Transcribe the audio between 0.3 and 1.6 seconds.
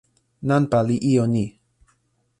nanpa li ijo ni.